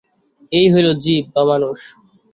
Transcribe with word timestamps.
এই 0.51 0.65
হইল 0.73 0.87
জীব 1.03 1.23
বা 1.33 1.41
মানুষ। 1.51 1.79